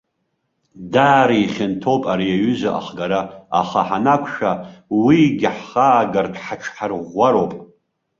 Даара 0.93 1.35
ихьанҭоуп 1.43 2.03
ари 2.11 2.27
аҩыза 2.35 2.69
ахгара, 2.79 3.21
аха 3.61 3.79
ҳанақәшәа 3.87 4.51
уигьы 5.05 5.49
ҳхаагартә 5.55 6.39
ҳаҽҳарӷәӷәароуп. 6.45 7.51